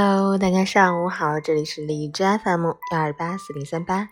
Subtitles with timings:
[0.00, 4.08] Hello，大家上午好，这里是荔枝 FM 幺二八四零三八，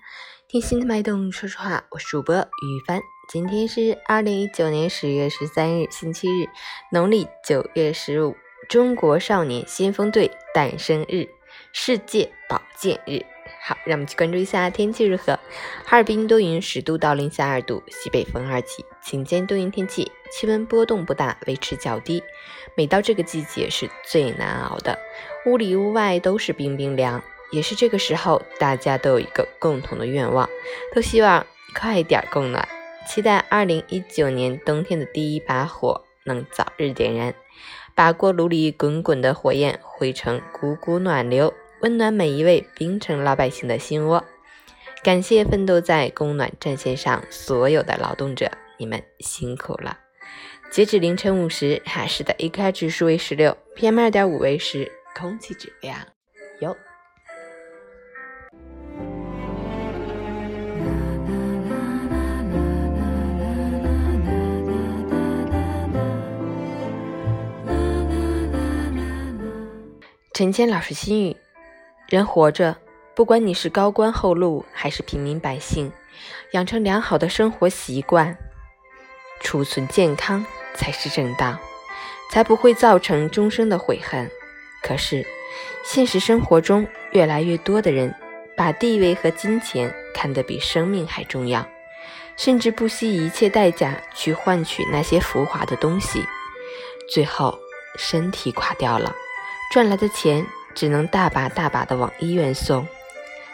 [0.48, 3.00] 听心的脉动说说话，我是主播于帆。
[3.28, 6.48] 今天是二零一九年十月十三日，星期日，
[6.90, 8.34] 农历九月十五，
[8.68, 11.28] 中国少年先锋队诞生日，
[11.72, 13.24] 世界保健日。
[13.68, 15.32] 好，让我们去关注一下天气如何。
[15.84, 22.22] 哈尔滨多云，十度到零下二度，西北风二级，晴间多云天气，气温波动不大，维持较低。
[22.76, 24.96] 每到这个季节是最难熬的，
[25.46, 27.20] 屋里屋外都是冰冰凉。
[27.50, 30.48] 也是这个时候，大家都有一个共同的愿望，
[30.94, 32.68] 都希望快点供暖，
[33.08, 37.34] 期待二零一九年冬天的第一把火能早日点燃，
[37.96, 41.52] 把锅炉里滚滚的火焰汇成股股暖流。
[41.86, 44.24] 温暖每一位冰城老百姓的心窝，
[45.04, 49.96] 感谢奋斗在供暖战线上所有的劳动者，你们辛苦了。
[50.68, 55.96] 截止凌晨五时，哈市的 AQI 指数为十六，PM 二点五为十，空气质量
[56.58, 56.76] 优。
[70.34, 71.36] 陈谦老师心语。
[72.08, 72.76] 人活着，
[73.16, 75.90] 不管你是高官厚禄还是平民百姓，
[76.52, 78.36] 养成良好的生活习惯，
[79.40, 81.58] 储存健康才是正道，
[82.30, 84.30] 才不会造成终生的悔恨。
[84.84, 85.26] 可是，
[85.82, 88.14] 现实生活中越来越多的人
[88.56, 91.66] 把地位和金钱看得比生命还重要，
[92.36, 96.24] 甚至不惜一切代价去换取那些浮华的东西，
[97.12, 97.58] 最后
[97.98, 99.12] 身体垮掉了，
[99.72, 100.46] 赚来的钱。
[100.76, 102.86] 只能大把大把的往医院送，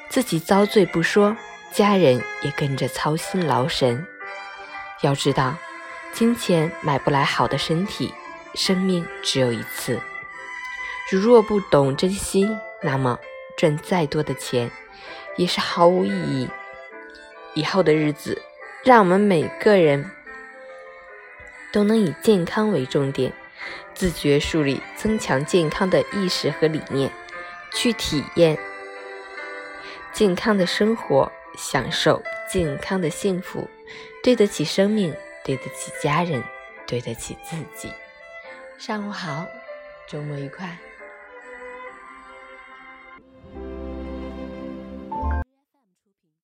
[0.09, 1.37] 自己遭罪不说，
[1.71, 4.05] 家人也跟着操心劳神。
[5.03, 5.55] 要知道，
[6.13, 8.13] 金钱买不来好的身体，
[8.55, 10.01] 生命只有一次。
[11.11, 12.51] 如若不懂珍惜，
[12.83, 13.19] 那么
[13.57, 14.69] 赚再多的钱
[15.37, 16.51] 也是毫无意义。
[17.55, 18.43] 以后的日子，
[18.83, 20.11] 让我们每个人
[21.73, 23.33] 都能以健康为重点。
[23.95, 27.13] 自觉树立增强健康的意识和理念，
[27.75, 28.59] 去体验
[30.13, 33.69] 健康的生活，享受健康的幸福，
[34.23, 36.43] 对得起生命，对得起家人，
[36.87, 37.93] 对得起自己。
[38.79, 39.47] 上午好，
[40.07, 40.77] 周末愉快。